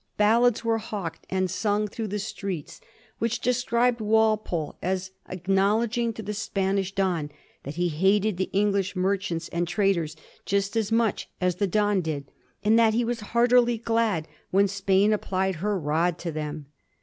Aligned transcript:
Bal 0.17 0.41
lads 0.41 0.65
were 0.65 0.79
hawked 0.79 1.27
and 1.29 1.47
sung 1.47 1.87
through 1.87 2.07
the 2.07 2.17
streets 2.17 2.81
which 3.19 3.39
de 3.39 3.53
scribed 3.53 4.01
Walpole 4.01 4.79
as 4.81 5.11
acknowledging 5.29 6.11
to 6.13 6.23
the 6.23 6.33
Spanish 6.33 6.91
Don 6.95 7.29
that 7.61 7.75
be 7.75 7.87
hated 7.89 8.37
the 8.37 8.49
English 8.51 8.95
merchants 8.95 9.47
and 9.49 9.67
traders 9.67 10.15
just 10.43 10.75
as 10.75 10.91
much 10.91 11.29
as 11.39 11.57
the 11.57 11.67
Don 11.67 12.01
did, 12.01 12.31
and 12.63 12.79
that 12.79 12.95
he 12.95 13.05
was 13.05 13.19
heartily 13.19 13.77
glad 13.77 14.27
when 14.49 14.67
Spain 14.67 15.13
applied 15.13 15.57
her 15.57 15.77
rod 15.79 16.17
to 16.17 16.31
them. 16.31 16.65